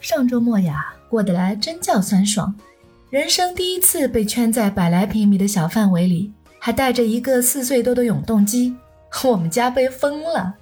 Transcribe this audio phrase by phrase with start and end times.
[0.00, 2.54] 上周末呀，过得来真叫酸爽，
[3.10, 8.74] 人生第一次被圈在百来平米的小范围里，还带着一个四岁多的永动机，
[9.24, 10.54] 我们家被封了。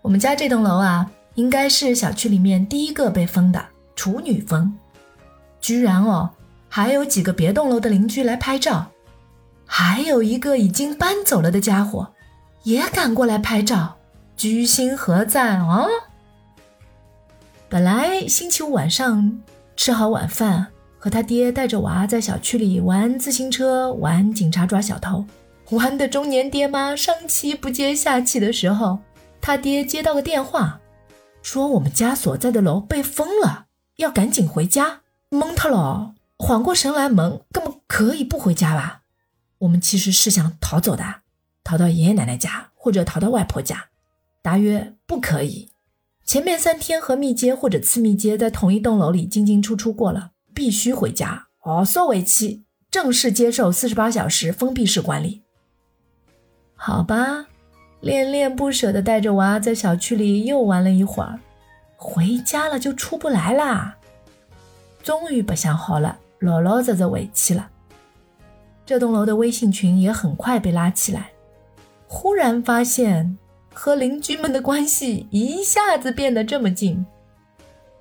[0.00, 3.62] 我们家这栋楼啊，应该是小区里面第一个被封的
[3.94, 4.72] 处女封，
[5.60, 6.30] 居然哦，
[6.70, 8.90] 还有几个别栋楼的邻居来拍照，
[9.66, 12.08] 还有一个已经搬走了的家伙，
[12.62, 13.98] 也赶过来拍照，
[14.38, 15.86] 居心何在啊？
[17.70, 19.40] 本来星期五晚上
[19.76, 20.66] 吃好晚饭，
[20.98, 25.24] 和他爹带着娃在小区里玩自行车、玩警察抓小偷，
[25.70, 28.98] 玩的中年爹妈上气不接下气的时候，
[29.40, 30.80] 他爹接到个电话，
[31.42, 33.66] 说我们家所在的楼被封了，
[33.98, 35.02] 要赶紧回家。
[35.28, 39.02] 蒙他了，缓过神来，蒙，根本可以不回家吧？
[39.58, 41.20] 我们其实是想逃走的，
[41.62, 43.84] 逃到爷爷奶奶家或者逃到外婆家。
[44.42, 45.69] 答曰不可以。
[46.30, 51.48] 前面三天和密接或者次密接在同一栋楼里进进出出过了，必须回家。
[51.64, 55.42] 哦，缩为期，正式接受四十八小时封闭式管理。
[56.76, 57.46] 好吧，
[58.00, 61.40] 恋恋不舍的带着娃在小区里又玩了一会儿，
[61.96, 63.98] 回家了就出不来啦。
[65.02, 67.68] 终于不想好了，老老实实回去了。
[68.86, 71.32] 这栋楼的微信群也很快被拉起来，
[72.06, 73.36] 忽然发现。
[73.82, 77.06] 和邻居们的关系一下子变得这么近。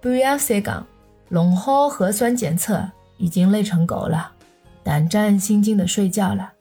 [0.00, 0.84] 不要再讲，
[1.28, 2.84] 龙号核酸检测
[3.16, 4.32] 已经累成狗了，
[4.82, 6.54] 胆战心惊的睡觉了。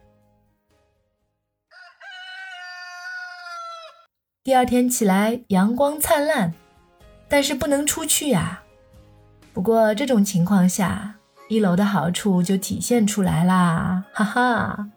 [4.44, 6.54] 第二天起来，阳光灿烂，
[7.28, 8.62] 但是不能出去呀。
[9.52, 11.16] 不过这种情况下，
[11.50, 14.90] 一楼的好处就体现出来啦，哈哈。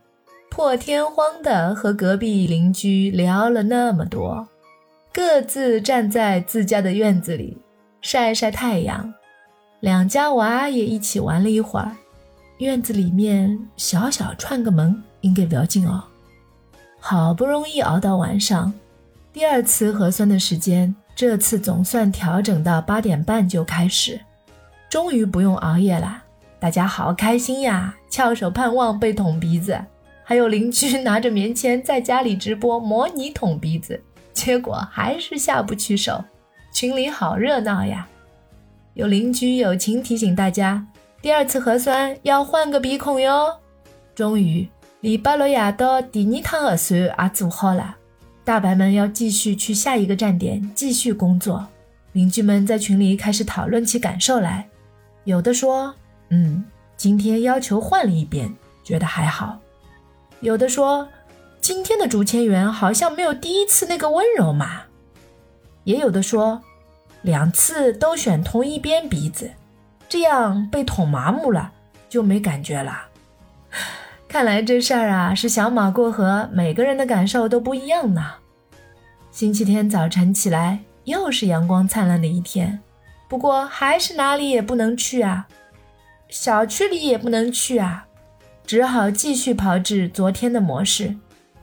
[0.51, 4.49] 破天荒的和隔壁邻居聊了那么多，
[5.13, 7.57] 各自站在自家的院子里
[8.03, 9.15] 晒晒太阳，
[9.79, 11.93] 两家娃也一起玩了一会儿。
[12.59, 16.03] 院子里面小小串个门应该不要紧哦。
[16.99, 18.73] 好不容易熬到晚上，
[19.33, 24.21] 第二次核酸的时间，这次总算调整到八点半就开始，
[24.91, 26.25] 终于不用熬夜了，
[26.59, 29.81] 大家好开心呀，翘首盼望被捅鼻子。
[30.31, 34.01] 还有邻居拿着棉签在家里直播模拟捅鼻子，
[34.33, 36.23] 结果还是下不去手。
[36.73, 38.07] 群里好热闹呀！
[38.95, 40.87] 有邻居友情提醒大家，
[41.21, 43.53] 第二次核酸要换个鼻孔哟。
[44.15, 44.69] 终于，
[45.01, 47.97] 黎巴罗亚的第二趟核酸也做好了，
[48.45, 51.67] 大白们要继续去下一个站点继续工作。
[52.13, 54.69] 邻居们在群里开始讨论起感受来，
[55.25, 55.93] 有的说
[56.31, 56.65] ：“嗯，
[56.97, 58.55] 今天要求换了一遍，
[58.85, 59.59] 觉得还好。”
[60.41, 61.07] 有的说，
[61.61, 64.83] 今天的竹签员好像没有第一次那个温柔嘛。
[65.85, 66.63] 也有的说，
[67.21, 69.51] 两次都选同一边鼻子，
[70.09, 71.71] 这样被捅麻木了
[72.09, 73.09] 就没感觉了。
[74.29, 78.25] 看来这事儿啊是小马过河，每个人的感受都不一样呢。
[79.31, 82.81] 星期天早晨起来又是阳光灿烂的一天，
[83.29, 85.47] 不过还是哪里也不能去啊，
[86.31, 88.07] 小区里也不能去啊。
[88.71, 91.17] 只好继续炮制昨天的模式。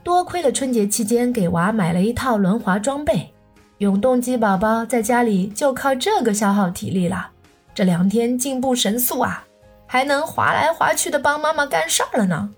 [0.04, 3.32] 多亏了春节期间给娃买了一套轮滑装备，
[3.78, 7.30] 永动机宝宝在家里就靠这个消耗体力了。
[7.74, 9.42] 这两天进步神速啊，
[9.86, 12.50] 还能滑来滑去的帮妈妈干事儿了呢。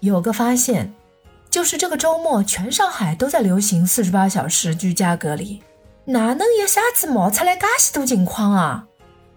[0.00, 0.92] 有个发现，
[1.48, 5.62] 就是这个周末全上海都在流行四十八小时居家隔离，
[6.06, 8.88] 哪能一下子冒出来噶许多情况啊？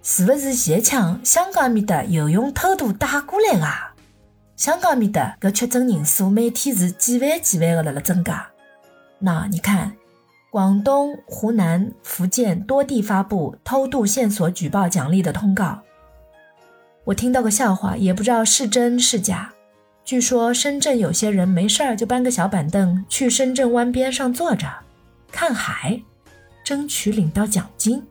[0.02, 3.92] 是不是前抢香港面的游泳偷渡打过来啊？
[4.56, 8.48] 香港面的搿确诊人数每天是几万几万的辣辣增加。
[9.20, 9.94] 那你看，
[10.50, 15.82] 广东、湖南、福建多地发布偷渡线索举报奖励的通告。
[17.04, 19.52] 我听到个笑话，也不知道是真是假。
[20.06, 24.68] 据说深圳有些人没事儿就搬个小板凳去深圳湾边上坐着
[25.32, 26.02] 看海，
[26.64, 28.02] 争取领到奖金。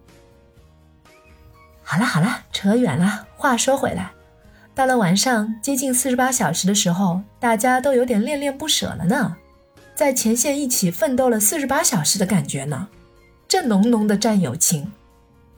[1.83, 3.27] 好了好了，扯远了。
[3.37, 4.11] 话说回来。
[4.75, 9.37] 到了晚上接近四十八小时的时候，大家都有点恋恋不舍了呢，
[9.95, 12.89] 在前线一起奋斗了四十八小时的感觉呢，
[13.47, 14.93] 这浓浓的战友情，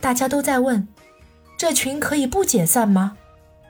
[0.01, 0.87] 大家都在问：
[1.57, 3.17] 这群可以不解散吗？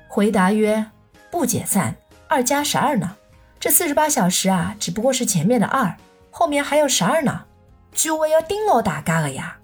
[0.09, 0.87] 回答曰：
[1.31, 1.95] 不解散，
[2.27, 3.17] 二加十二呢？
[3.61, 5.97] 这四十八小时啊，只不过是前面的二，
[6.33, 7.45] 后面还有十二呢，
[7.93, 9.59] 居委要盯牢大家了呀。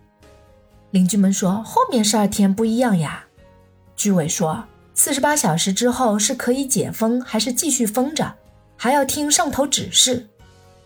[0.93, 3.25] 邻居们说后面十二天不一样呀，
[3.96, 4.64] 居委说。
[5.04, 8.34] 四十八小时之后是可以解封还是继续封着，
[8.76, 10.28] 还要听上头指示。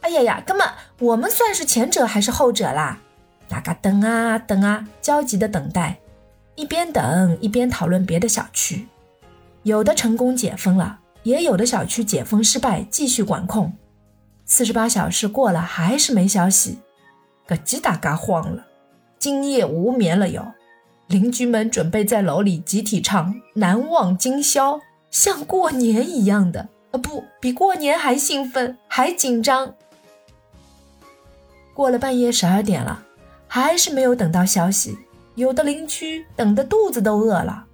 [0.00, 0.66] 哎呀呀，哥们，
[1.00, 2.98] 我们算是前者还是后者啦？
[3.46, 5.98] 大家等啊等啊，焦急的等待。
[6.54, 8.88] 一边等一边讨论别的小区，
[9.64, 13.70] 有的成功解封了，也有的小区解封失败，继续管控。
[14.46, 16.78] 四十八小时过了，还是没消息，
[17.46, 18.64] 个鸡大嘎慌了，
[19.18, 20.54] 今夜无眠了哟。
[21.08, 24.74] 邻居们准备在楼里集体唱《难忘今宵》，
[25.10, 29.74] 像过年一样的，呃，不比过年还兴奋，还紧张。
[31.72, 33.02] 过了半夜十二点了，
[33.46, 34.98] 还是没有等到消息，
[35.36, 37.64] 有的邻居等的肚子都饿了，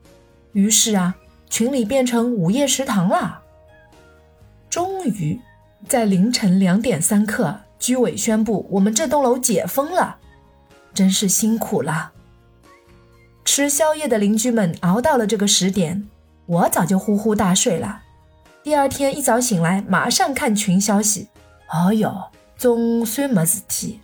[0.53, 1.15] 于是啊，
[1.49, 3.41] 群里变成午夜食堂了。
[4.69, 5.41] 终于。
[5.89, 10.17] 在凌晨两点三刻，居委宣布我们这栋楼解封了，
[10.95, 12.13] 真是辛苦了。
[13.45, 16.09] 吃宵夜的邻居们熬到了这个十点，
[16.47, 18.03] 我早就呼呼大睡了。
[18.63, 21.29] 第二天一早醒来，马上看群消息。
[21.69, 24.01] 哦哟，总算没事体。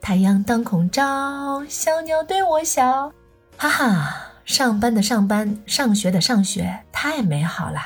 [0.00, 3.12] 太阳当空照，小鸟对我笑，
[3.56, 7.80] 哈哈，上班的上班，上学的上学，太美好了。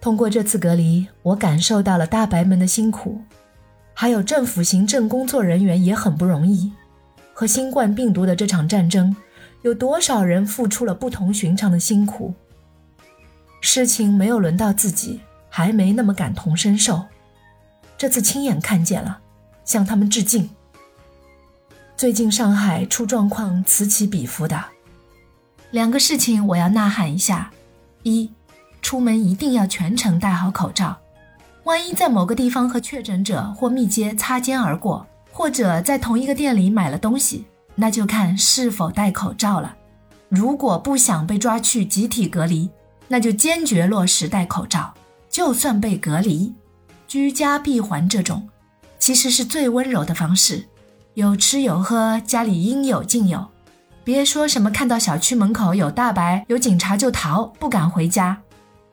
[0.00, 3.20] 通过这次隔离，我感受到了大白们的辛苦，
[3.92, 6.72] 还有政府行政工作人员也很不容易。
[7.40, 9.16] 和新冠病毒的这场战争，
[9.62, 12.34] 有多少人付出了不同寻常的辛苦？
[13.62, 17.02] 事情没有轮到自己，还没那么感同身受。
[17.96, 19.18] 这次亲眼看见了，
[19.64, 20.50] 向他们致敬。
[21.96, 24.62] 最近上海出状况，此起彼伏的。
[25.70, 27.50] 两个事情我要呐喊一下：
[28.02, 28.30] 一。
[28.82, 30.94] 出门一定要全程戴好口罩，
[31.64, 35.06] 万一在某个地方和确诊者或密接擦肩而过，
[35.40, 39.74] 或者在同一个店里买了东西，那就看是否戴口罩了。
[40.28, 42.68] 如果不想被抓去集体隔离，
[43.08, 44.92] 那就坚决落实戴口罩。
[45.30, 46.54] 就算被隔离，
[47.08, 48.46] 居家闭环这种，
[48.98, 50.66] 其实是最温柔的方式。
[51.14, 53.48] 有吃有喝，家里应有尽有。
[54.04, 58.36] 别说什么看到小区门口有大白有警察就逃，不敢回家。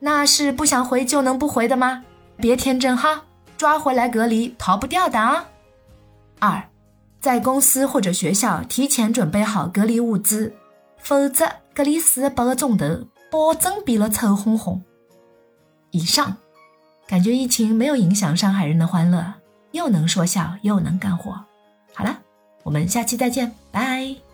[0.00, 2.04] 那是不想回就能不回的吗？
[2.38, 3.24] 别天真哈，
[3.58, 5.44] 抓回来隔离逃不掉的啊。
[6.40, 6.68] 二，
[7.20, 10.54] 在公司或者学校提前准备好隔离物资，
[10.98, 14.80] 否则隔离四八个钟头，保证憋了臭烘烘。
[15.90, 16.36] 以上，
[17.06, 19.34] 感觉疫情没有影响上海人的欢乐，
[19.72, 21.32] 又能说笑又能干活。
[21.94, 22.18] 好了，
[22.62, 24.27] 我们下期再见，拜。